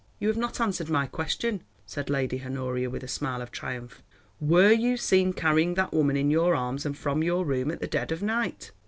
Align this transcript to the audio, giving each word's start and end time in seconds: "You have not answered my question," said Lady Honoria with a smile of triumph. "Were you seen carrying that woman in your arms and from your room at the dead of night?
"You 0.17 0.29
have 0.29 0.37
not 0.37 0.59
answered 0.59 0.89
my 0.89 1.05
question," 1.05 1.61
said 1.85 2.09
Lady 2.09 2.41
Honoria 2.43 2.89
with 2.89 3.03
a 3.03 3.07
smile 3.07 3.39
of 3.39 3.51
triumph. 3.51 4.01
"Were 4.39 4.71
you 4.71 4.97
seen 4.97 5.31
carrying 5.31 5.75
that 5.75 5.93
woman 5.93 6.17
in 6.17 6.31
your 6.31 6.55
arms 6.55 6.87
and 6.87 6.97
from 6.97 7.21
your 7.21 7.45
room 7.45 7.69
at 7.69 7.81
the 7.81 7.85
dead 7.87 8.11
of 8.11 8.23
night? 8.23 8.71